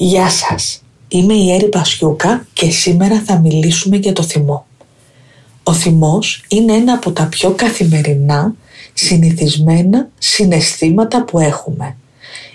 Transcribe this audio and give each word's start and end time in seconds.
Γεια 0.00 0.30
σας, 0.30 0.82
είμαι 1.08 1.34
η 1.34 1.52
Έρη 1.52 1.68
Πασιούκα 1.68 2.46
και 2.52 2.70
σήμερα 2.70 3.22
θα 3.26 3.38
μιλήσουμε 3.38 3.96
για 3.96 4.12
το 4.12 4.22
θυμό. 4.22 4.66
Ο 5.62 5.72
θυμός 5.72 6.44
είναι 6.48 6.72
ένα 6.72 6.92
από 6.92 7.12
τα 7.12 7.26
πιο 7.26 7.50
καθημερινά 7.50 8.54
συνηθισμένα 8.94 10.08
συναισθήματα 10.18 11.24
που 11.24 11.38
έχουμε. 11.38 11.96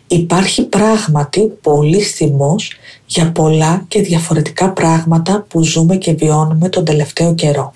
Υπάρχει 0.08 0.64
πράγματι 0.64 1.42
πολύ 1.62 2.02
θυμός 2.02 2.72
για 3.06 3.32
πολλά 3.32 3.86
και 3.88 4.02
διαφορετικά 4.02 4.70
πράγματα 4.70 5.46
που 5.50 5.64
ζούμε 5.64 5.96
και 5.96 6.14
βιώνουμε 6.14 6.70
τον 6.70 6.86
τελευταίο 6.86 7.36
καιρό. 7.36 7.74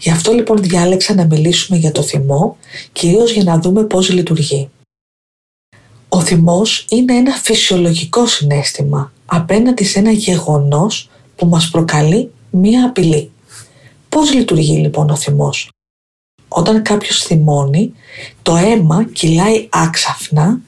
Γι' 0.00 0.10
αυτό 0.10 0.32
λοιπόν 0.32 0.62
διάλεξα 0.62 1.14
να 1.14 1.24
μιλήσουμε 1.24 1.78
για 1.78 1.92
το 1.92 2.02
θυμό, 2.02 2.56
κυρίως 2.92 3.32
για 3.32 3.44
να 3.44 3.58
δούμε 3.58 3.82
πώς 3.82 4.10
λειτουργεί. 4.10 4.68
Ο 6.16 6.20
θυμός 6.20 6.86
είναι 6.88 7.14
ένα 7.14 7.32
φυσιολογικό 7.34 8.26
συνέστημα 8.26 9.12
απέναντι 9.26 9.84
σε 9.84 9.98
ένα 9.98 10.10
γεγονός 10.10 11.10
που 11.36 11.46
μας 11.46 11.70
προκαλεί 11.70 12.30
μία 12.50 12.84
απειλή. 12.86 13.30
Πώς 14.08 14.34
λειτουργεί 14.34 14.76
λοιπόν 14.76 15.10
ο 15.10 15.16
θυμός; 15.16 15.70
Όταν 16.48 16.82
κάποιος 16.82 17.22
θυμώνει, 17.22 17.92
το 18.42 18.56
αίμα 18.56 19.04
κυλάει 19.12 19.68
άξαφνα 19.70 20.60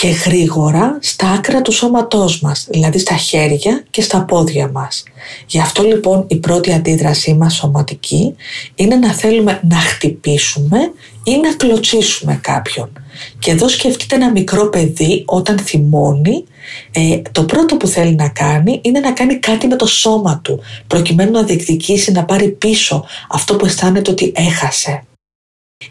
και 0.00 0.08
γρήγορα 0.08 0.98
στα 1.00 1.28
άκρα 1.30 1.62
του 1.62 1.72
σώματός 1.72 2.40
μας, 2.40 2.66
δηλαδή 2.70 2.98
στα 2.98 3.14
χέρια 3.14 3.84
και 3.90 4.02
στα 4.02 4.24
πόδια 4.24 4.70
μας. 4.72 5.02
Γι' 5.46 5.60
αυτό 5.60 5.82
λοιπόν 5.82 6.24
η 6.28 6.36
πρώτη 6.36 6.72
αντίδρασή 6.72 7.34
μας 7.34 7.54
σωματική 7.54 8.34
είναι 8.74 8.96
να 8.96 9.12
θέλουμε 9.12 9.60
να 9.68 9.76
χτυπήσουμε 9.76 10.78
ή 11.24 11.36
να 11.36 11.54
κλωτσίσουμε 11.54 12.38
κάποιον. 12.42 12.92
Και 13.38 13.50
εδώ 13.50 13.68
σκεφτείτε 13.68 14.14
ένα 14.14 14.30
μικρό 14.30 14.68
παιδί 14.68 15.22
όταν 15.26 15.58
θυμώνει, 15.58 16.44
ε, 16.92 17.22
το 17.32 17.44
πρώτο 17.44 17.76
που 17.76 17.86
θέλει 17.86 18.14
να 18.14 18.28
κάνει 18.28 18.80
είναι 18.82 19.00
να 19.00 19.12
κάνει 19.12 19.38
κάτι 19.38 19.66
με 19.66 19.76
το 19.76 19.86
σώμα 19.86 20.40
του, 20.44 20.60
προκειμένου 20.86 21.30
να 21.30 21.42
διεκδικήσει, 21.42 22.12
να 22.12 22.24
πάρει 22.24 22.48
πίσω 22.48 23.04
αυτό 23.28 23.56
που 23.56 23.66
αισθάνεται 23.66 24.10
ότι 24.10 24.32
έχασε. 24.36 25.02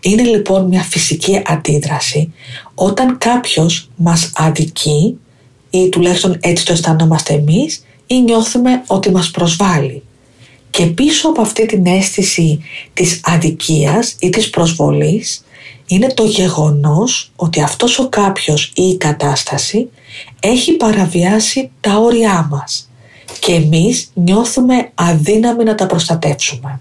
Είναι 0.02 0.24
λοιπόν 0.24 0.66
μια 0.66 0.82
φυσική 0.82 1.42
αντίδραση 1.46 2.34
όταν 2.76 3.18
κάποιος 3.18 3.90
μας 3.96 4.32
αδικεί 4.36 5.18
ή 5.70 5.90
τουλάχιστον 5.90 6.38
έτσι 6.42 6.66
το 6.66 6.74
αισθανόμαστε 6.74 7.34
εμείς 7.34 7.86
ή 8.08 8.22
νιώθουμε 8.22 8.84
ότι 8.88 9.12
μας 9.12 9.32
προσβάλλει. 9.32 10.04
Και 10.70 10.86
πίσω 10.86 11.30
από 11.30 11.42
αυτή 11.42 11.66
την 11.66 11.86
αίσθηση 11.86 12.60
της 12.94 13.22
αδικίας 13.24 14.16
ή 14.20 14.30
της 14.30 14.50
προσβολής 14.50 15.44
είναι 15.88 16.08
το 16.08 16.24
γεγονός 16.24 17.32
ότι 17.36 17.62
αυτός 17.62 18.00
ο 18.00 18.10
κάποιος 18.10 18.72
ή 18.76 18.82
η 18.84 18.98
κατάσταση 18.98 19.90
έχει 20.40 20.72
παραβιάσει 20.74 21.72
τα 21.82 21.98
όρια 21.98 22.48
μας 22.52 22.90
και 23.40 23.54
εμείς 23.54 24.12
νιώθουμε 24.14 24.92
αδύναμοι 24.96 25.64
να 25.64 25.76
τα 25.76 25.86
προστατεύσουμε. 25.86 26.80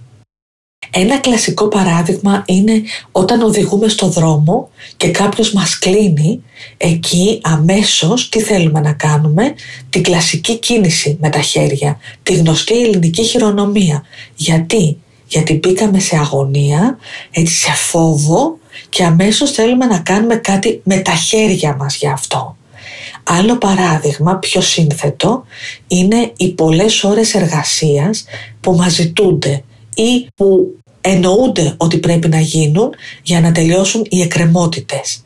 Ένα 0.94 1.18
κλασικό 1.18 1.68
παράδειγμα 1.68 2.42
είναι 2.46 2.82
όταν 3.12 3.42
οδηγούμε 3.42 3.88
στο 3.88 4.06
δρόμο 4.06 4.70
και 4.96 5.10
κάποιος 5.10 5.52
μας 5.52 5.78
κλείνει, 5.78 6.42
εκεί 6.76 7.40
αμέσως 7.42 8.28
τι 8.28 8.40
θέλουμε 8.40 8.80
να 8.80 8.92
κάνουμε, 8.92 9.54
την 9.90 10.02
κλασική 10.02 10.58
κίνηση 10.58 11.16
με 11.20 11.28
τα 11.28 11.40
χέρια, 11.40 11.98
τη 12.22 12.34
γνωστή 12.34 12.82
ελληνική 12.82 13.22
χειρονομία. 13.22 14.04
Γιατί, 14.34 14.96
γιατί 15.26 15.54
μπήκαμε 15.54 15.98
σε 15.98 16.16
αγωνία, 16.16 16.98
έτσι 17.30 17.54
σε 17.54 17.72
φόβο 17.72 18.58
και 18.88 19.04
αμέσως 19.04 19.50
θέλουμε 19.50 19.86
να 19.86 19.98
κάνουμε 19.98 20.36
κάτι 20.36 20.80
με 20.84 20.96
τα 20.96 21.12
χέρια 21.14 21.76
μας 21.76 21.96
για 21.96 22.12
αυτό. 22.12 22.56
Άλλο 23.22 23.58
παράδειγμα, 23.58 24.36
πιο 24.36 24.60
σύνθετο, 24.60 25.44
είναι 25.86 26.32
οι 26.36 26.50
πολλές 26.50 27.04
ώρες 27.04 27.34
εργασίας 27.34 28.24
που 28.60 28.72
μας 28.72 28.92
ζητούνται 28.92 29.64
ή 29.94 30.26
που 30.34 30.76
εννοούνται 31.04 31.74
ότι 31.76 31.98
πρέπει 31.98 32.28
να 32.28 32.40
γίνουν 32.40 32.90
για 33.22 33.40
να 33.40 33.52
τελειώσουν 33.52 34.06
οι 34.08 34.20
εκκρεμότητες. 34.20 35.24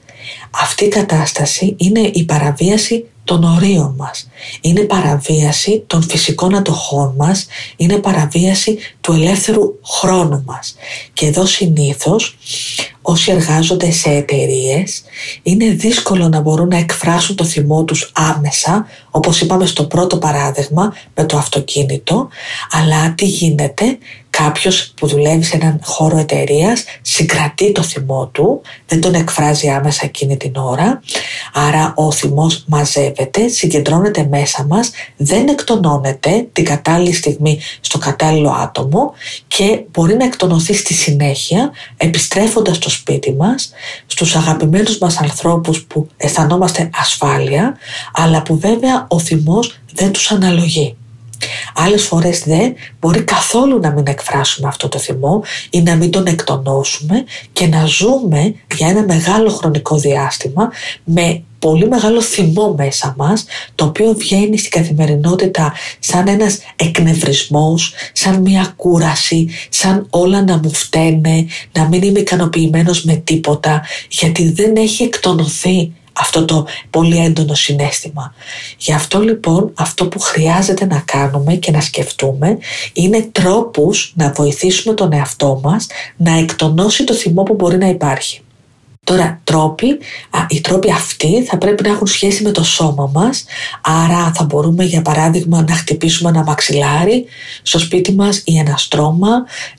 Αυτή 0.50 0.84
η 0.84 0.88
κατάσταση 0.88 1.74
είναι 1.78 2.00
η 2.00 2.24
παραβίαση 2.24 3.04
των 3.26 3.44
ορίων 3.44 3.94
μας. 3.96 4.28
Είναι 4.60 4.80
παραβίαση 4.80 5.84
των 5.86 6.02
φυσικών 6.02 6.54
αντοχών 6.54 7.14
μας, 7.16 7.46
είναι 7.76 7.96
παραβίαση 7.96 8.78
του 9.00 9.12
ελεύθερου 9.12 9.78
χρόνου 9.84 10.42
μας. 10.46 10.76
Και 11.12 11.26
εδώ 11.26 11.46
συνήθως 11.46 12.36
όσοι 13.02 13.30
εργάζονται 13.30 13.90
σε 13.90 14.10
εταιρείες 14.10 15.02
είναι 15.42 15.68
δύσκολο 15.68 16.28
να 16.28 16.40
μπορούν 16.40 16.68
να 16.68 16.76
εκφράσουν 16.76 17.36
το 17.36 17.44
θυμό 17.44 17.84
τους 17.84 18.12
άμεσα, 18.14 18.86
όπως 19.10 19.40
είπαμε 19.40 19.66
στο 19.66 19.84
πρώτο 19.84 20.18
παράδειγμα 20.18 20.94
με 21.14 21.24
το 21.24 21.36
αυτοκίνητο, 21.36 22.28
αλλά 22.70 23.14
τι 23.14 23.24
γίνεται, 23.24 23.98
κάποιος 24.42 24.92
που 24.96 25.06
δουλεύει 25.06 25.42
σε 25.42 25.56
έναν 25.56 25.80
χώρο 25.82 26.18
εταιρείας 26.18 26.84
συγκρατεί 27.02 27.72
το 27.72 27.82
θυμό 27.82 28.26
του, 28.26 28.60
δεν 28.86 29.00
τον 29.00 29.14
εκφράζει 29.14 29.68
άμεσα 29.68 30.00
εκείνη 30.04 30.36
την 30.36 30.56
ώρα, 30.56 31.00
άρα 31.52 31.92
ο 31.96 32.12
θυμός 32.12 32.64
μαζεύεται, 32.66 33.48
συγκεντρώνεται 33.48 34.26
μέσα 34.30 34.64
μας, 34.64 34.90
δεν 35.16 35.48
εκτονώνεται 35.48 36.48
την 36.52 36.64
κατάλληλη 36.64 37.12
στιγμή 37.12 37.60
στο 37.80 37.98
κατάλληλο 37.98 38.50
άτομο 38.50 39.12
και 39.48 39.84
μπορεί 39.90 40.16
να 40.16 40.24
εκτονωθεί 40.24 40.74
στη 40.74 40.94
συνέχεια 40.94 41.70
επιστρέφοντας 41.96 42.76
στο 42.76 42.90
σπίτι 42.90 43.34
μας, 43.34 43.70
στους 44.06 44.36
αγαπημένους 44.36 44.98
μας 44.98 45.16
ανθρώπους 45.16 45.82
που 45.82 46.08
αισθανόμαστε 46.16 46.90
ασφάλεια, 46.94 47.76
αλλά 48.12 48.42
που 48.42 48.58
βέβαια 48.58 49.06
ο 49.08 49.18
θυμός 49.18 49.78
δεν 49.94 50.12
τους 50.12 50.30
αναλογεί. 50.30 50.96
Άλλες 51.74 52.02
φορές 52.02 52.42
δεν 52.44 52.74
μπορεί 53.00 53.22
καθόλου 53.22 53.78
να 53.78 53.90
μην 53.90 54.04
εκφράσουμε 54.06 54.68
αυτό 54.68 54.88
το 54.88 54.98
θυμό 54.98 55.42
ή 55.70 55.82
να 55.82 55.94
μην 55.94 56.10
τον 56.10 56.26
εκτονώσουμε 56.26 57.24
και 57.52 57.66
να 57.66 57.84
ζούμε 57.84 58.54
για 58.76 58.88
ένα 58.88 59.02
μεγάλο 59.02 59.50
χρονικό 59.50 59.96
διάστημα 59.96 60.70
με 61.04 61.42
πολύ 61.58 61.88
μεγάλο 61.88 62.22
θυμό 62.22 62.74
μέσα 62.78 63.14
μας 63.18 63.44
το 63.74 63.84
οποίο 63.84 64.12
βγαίνει 64.12 64.58
στην 64.58 64.70
καθημερινότητα 64.70 65.72
σαν 65.98 66.28
ένας 66.28 66.58
εκνευρισμός, 66.76 67.92
σαν 68.12 68.40
μια 68.40 68.72
κούραση, 68.76 69.48
σαν 69.68 70.06
όλα 70.10 70.42
να 70.42 70.56
μου 70.56 70.72
φταίνε, 70.72 71.46
να 71.72 71.88
μην 71.88 72.02
είμαι 72.02 72.18
ικανοποιημένος 72.18 73.04
με 73.04 73.14
τίποτα 73.14 73.82
γιατί 74.08 74.50
δεν 74.50 74.76
έχει 74.76 75.02
εκτονωθεί 75.02 75.92
αυτό 76.18 76.44
το 76.44 76.66
πολύ 76.90 77.16
έντονο 77.16 77.54
συνέστημα. 77.54 78.34
Γι' 78.78 78.92
αυτό 78.92 79.20
λοιπόν 79.20 79.72
αυτό 79.74 80.08
που 80.08 80.20
χρειάζεται 80.20 80.86
να 80.86 81.02
κάνουμε 81.04 81.54
και 81.54 81.70
να 81.70 81.80
σκεφτούμε 81.80 82.58
είναι 82.92 83.28
τρόπους 83.32 84.12
να 84.16 84.32
βοηθήσουμε 84.32 84.94
τον 84.94 85.12
εαυτό 85.12 85.60
μας 85.62 85.86
να 86.16 86.38
εκτονώσει 86.38 87.04
το 87.04 87.14
θυμό 87.14 87.42
που 87.42 87.54
μπορεί 87.54 87.76
να 87.76 87.88
υπάρχει. 87.88 88.40
Τώρα, 89.06 89.40
τρόποι, 89.44 89.98
α, 90.30 90.46
οι 90.48 90.60
τρόποι 90.60 90.90
αυτοί 90.90 91.42
θα 91.44 91.58
πρέπει 91.58 91.82
να 91.82 91.88
έχουν 91.88 92.06
σχέση 92.06 92.42
με 92.42 92.50
το 92.50 92.64
σώμα 92.64 93.10
μας, 93.14 93.44
άρα 93.82 94.32
θα 94.34 94.44
μπορούμε 94.44 94.84
για 94.84 95.02
παράδειγμα 95.02 95.64
να 95.68 95.74
χτυπήσουμε 95.74 96.30
ένα 96.30 96.42
μαξιλάρι 96.42 97.24
στο 97.62 97.78
σπίτι 97.78 98.12
μας 98.12 98.42
ή 98.44 98.58
ένα 98.58 98.76
στρώμα, 98.76 99.28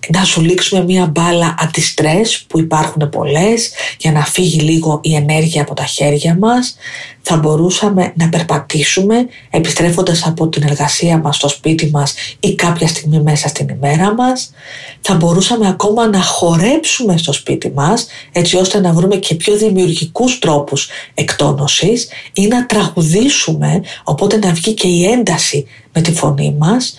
να 0.10 0.24
σου 0.24 0.42
λήξουμε 0.42 0.84
μια 0.84 1.06
μπάλα 1.06 1.56
αντιστρες 1.60 2.46
που 2.48 2.60
υπάρχουν 2.60 3.10
πολλές 3.10 3.72
για 3.98 4.12
να 4.12 4.26
φύγει 4.26 4.60
λίγο 4.60 5.00
η 5.04 5.16
ενέργεια 5.16 5.62
από 5.62 5.74
τα 5.74 5.84
χέρια 5.84 6.38
μας, 6.40 6.76
θα 7.30 7.38
μπορούσαμε 7.38 8.14
να 8.16 8.30
περπατήσουμε 8.30 9.28
επιστρέφοντας 9.50 10.26
από 10.26 10.48
την 10.48 10.64
εργασία 10.64 11.18
μας 11.18 11.36
στο 11.36 11.48
σπίτι 11.48 11.90
μας 11.94 12.14
ή 12.40 12.56
κάποια 12.56 12.88
στιγμή 12.88 13.20
μέσα 13.20 13.48
στην 13.48 13.68
ημέρα 13.70 14.14
μας. 14.14 14.54
Θα 15.02 15.16
μπορούσαμε 15.16 15.68
ακόμα 15.68 16.08
να 16.08 16.22
χορέψουμε 16.22 17.18
στο 17.18 17.34
σπίτι 17.34 17.72
μας 17.76 18.08
έτσι 18.32 18.58
ώστε 18.58 18.80
να 18.80 18.94
βρούμε 18.94 19.16
και 19.16 19.36
πιο 19.36 19.58
δημιουργικούς 19.58 20.40
τρόπους 20.40 20.90
εκτόνωσης 21.14 22.08
ή 22.34 22.48
να 22.48 22.66
τραγουδήσουμε 22.66 23.82
οπότε 24.04 24.38
να 24.38 24.52
βγει 24.52 24.74
και 24.74 24.88
η 24.88 25.04
ένταση 25.04 25.68
με 25.98 26.04
τη 26.04 26.14
φωνή 26.14 26.56
μας 26.58 26.96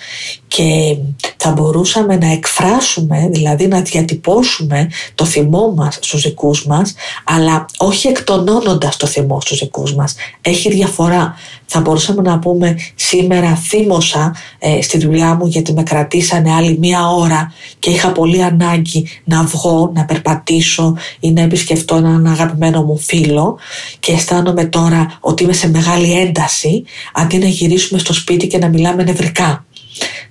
και 0.48 0.96
θα 1.36 1.50
μπορούσαμε 1.50 2.16
να 2.16 2.32
εκφράσουμε, 2.32 3.28
δηλαδή 3.30 3.66
να 3.66 3.80
διατυπώσουμε 3.80 4.90
το 5.14 5.24
θυμό 5.24 5.72
μας 5.76 5.98
στους 6.00 6.22
δικούς 6.22 6.66
μας, 6.66 6.94
αλλά 7.24 7.66
όχι 7.76 8.08
εκτονώνοντας 8.08 8.96
το 8.96 9.06
θυμό 9.06 9.40
στους 9.40 9.58
δικούς 9.58 9.94
μας. 9.94 10.14
Έχει 10.40 10.70
διαφορά. 10.70 11.34
Θα 11.70 11.80
μπορούσαμε 11.80 12.22
να 12.22 12.38
πούμε 12.38 12.76
σήμερα 12.94 13.54
θύμωσα 13.54 14.34
ε, 14.58 14.82
στη 14.82 14.98
δουλειά 14.98 15.34
μου 15.34 15.46
γιατί 15.46 15.72
με 15.72 15.82
κρατήσανε 15.82 16.52
άλλη 16.52 16.78
μία 16.78 17.08
ώρα 17.08 17.52
και 17.78 17.90
είχα 17.90 18.12
πολύ 18.12 18.42
ανάγκη 18.42 19.08
να 19.24 19.42
βγω, 19.42 19.90
να 19.94 20.04
περπατήσω 20.04 20.96
ή 21.20 21.32
να 21.32 21.40
επισκεφτώ 21.40 21.96
έναν 21.96 22.26
αγαπημένο 22.26 22.82
μου 22.82 22.98
φίλο 22.98 23.58
και 24.00 24.12
αισθάνομαι 24.12 24.64
τώρα 24.64 25.18
ότι 25.20 25.42
είμαι 25.42 25.52
σε 25.52 25.68
μεγάλη 25.68 26.20
ένταση 26.20 26.84
αντί 27.12 27.38
να 27.38 27.46
γυρίσουμε 27.46 28.00
στο 28.00 28.12
σπίτι 28.12 28.46
και 28.46 28.58
να 28.58 28.68
μιλάμε 28.68 29.02
νευρικά 29.02 29.64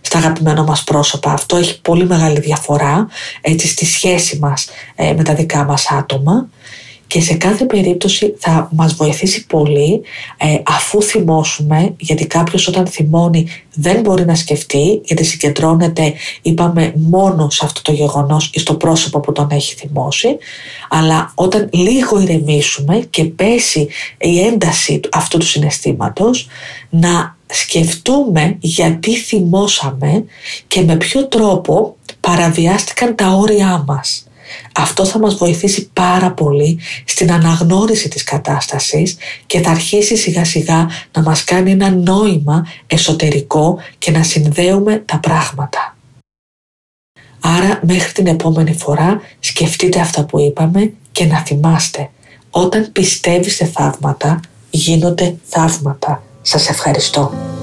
στα 0.01 0.17
αγαπημένα 0.17 0.63
μας 0.63 0.83
πρόσωπα. 0.83 1.31
Αυτό 1.31 1.55
έχει 1.55 1.81
πολύ 1.81 2.05
μεγάλη 2.05 2.39
διαφορά 2.39 3.07
έτσι, 3.41 3.67
στη 3.67 3.85
σχέση 3.85 4.37
μας 4.39 4.67
ε, 4.95 5.13
με 5.13 5.23
τα 5.23 5.33
δικά 5.33 5.63
μας 5.63 5.91
άτομα. 5.91 6.49
Και 7.07 7.18
και 7.18 7.24
σε 7.24 7.33
κάθε 7.33 7.65
περίπτωση 7.65 8.36
θα 8.38 8.69
μας 8.71 8.94
βοηθήσει 8.94 9.45
πολύ 9.45 10.01
ε, 10.38 10.57
αφού 10.65 11.01
θυμώσουμε 11.01 11.94
γιατί 12.00 12.27
κάποιος 12.27 12.68
όταν 12.68 12.88
θυμώνει 12.88 13.48
δεν 13.74 14.01
μπορεί 14.01 14.25
να 14.25 14.36
σκεφτεί 14.36 15.01
γιατί 15.04 15.24
συγκεντρώνεται 15.24 16.13
είπαμε 16.42 16.94
μόνο 16.95 17.50
σε 17.50 17.65
αυτό 17.65 17.81
το 17.81 17.92
γεγονός 17.92 18.50
ή 18.54 18.59
στο 18.59 18.75
πρόσωπο 18.75 19.19
που 19.19 19.31
τον 19.31 19.48
έχει 19.51 19.75
θυμώσει 19.75 20.38
αλλά 20.89 21.31
όταν 21.36 21.69
λίγο 21.74 22.21
ηρεμήσουμε 22.21 23.07
και 23.09 23.24
πέσει 23.24 23.88
η 24.18 24.39
ένταση 24.39 25.00
αυτού 25.12 25.38
του 25.38 25.45
συναισθήματος 25.45 26.48
να 26.89 27.38
σκεφτούμε 27.45 28.57
γιατί 28.59 29.15
θυμώσαμε 29.15 30.25
και 30.68 30.81
με 30.81 30.95
ποιο 30.95 31.27
τρόπο 31.27 31.95
παραβιάστηκαν 32.19 33.15
τα 33.15 33.27
όρια 33.27 33.83
μας. 33.88 34.27
Αυτό 34.75 35.05
θα 35.05 35.19
μας 35.19 35.35
βοηθήσει 35.35 35.89
πάρα 35.94 36.31
πολύ 36.31 36.79
στην 37.05 37.31
αναγνώριση 37.31 38.09
της 38.09 38.23
κατάστασης 38.23 39.17
και 39.45 39.61
θα 39.61 39.69
αρχίσει 39.69 40.17
σιγά 40.17 40.45
σιγά 40.45 40.89
να 41.11 41.21
μας 41.21 41.44
κάνει 41.44 41.71
ένα 41.71 41.89
νόημα 41.89 42.67
εσωτερικό 42.88 43.79
και 43.97 44.11
να 44.11 44.23
συνδέουμε 44.23 45.03
τα 45.05 45.19
πράγματα. 45.19 45.95
Άρα 47.39 47.79
μέχρι 47.88 48.11
την 48.11 48.27
επόμενη 48.27 48.73
φορά 48.73 49.21
σκεφτείτε 49.39 49.99
αυτά 49.99 50.25
που 50.25 50.39
είπαμε 50.39 50.94
και 51.11 51.25
να 51.25 51.38
θυμάστε 51.38 52.09
όταν 52.49 52.91
πιστεύεις 52.91 53.55
σε 53.55 53.65
θαύματα 53.65 54.39
γίνονται 54.69 55.35
θαύματα. 55.44 56.23
Σας 56.41 56.69
ευχαριστώ. 56.69 57.56